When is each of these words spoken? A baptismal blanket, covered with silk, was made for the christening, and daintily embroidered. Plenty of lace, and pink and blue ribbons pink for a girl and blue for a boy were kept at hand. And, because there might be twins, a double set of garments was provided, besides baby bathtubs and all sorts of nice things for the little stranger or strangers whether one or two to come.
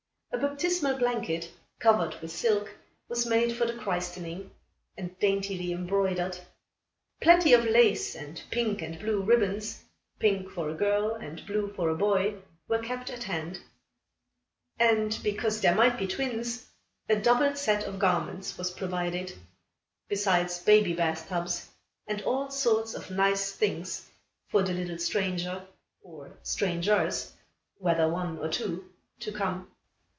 A 0.33 0.37
baptismal 0.37 0.97
blanket, 0.97 1.51
covered 1.79 2.15
with 2.21 2.31
silk, 2.31 2.73
was 3.09 3.25
made 3.25 3.55
for 3.55 3.65
the 3.67 3.73
christening, 3.75 4.49
and 4.97 5.17
daintily 5.19 5.71
embroidered. 5.73 6.39
Plenty 7.19 7.53
of 7.53 7.65
lace, 7.65 8.15
and 8.15 8.41
pink 8.49 8.81
and 8.81 8.97
blue 8.97 9.21
ribbons 9.21 9.83
pink 10.19 10.49
for 10.49 10.69
a 10.69 10.73
girl 10.73 11.13
and 11.13 11.45
blue 11.45 11.71
for 11.73 11.89
a 11.89 11.95
boy 11.95 12.35
were 12.67 12.79
kept 12.79 13.09
at 13.09 13.23
hand. 13.23 13.59
And, 14.79 15.19
because 15.21 15.59
there 15.61 15.75
might 15.75 15.97
be 15.97 16.07
twins, 16.07 16.65
a 17.09 17.17
double 17.17 17.55
set 17.55 17.83
of 17.83 17.99
garments 17.99 18.57
was 18.57 18.71
provided, 18.71 19.37
besides 20.07 20.59
baby 20.63 20.93
bathtubs 20.93 21.67
and 22.07 22.21
all 22.21 22.49
sorts 22.49 22.93
of 22.93 23.11
nice 23.11 23.51
things 23.51 24.09
for 24.47 24.63
the 24.63 24.73
little 24.73 24.97
stranger 24.97 25.67
or 26.01 26.31
strangers 26.41 27.33
whether 27.77 28.07
one 28.09 28.39
or 28.39 28.47
two 28.47 28.89
to 29.19 29.31
come. 29.33 29.67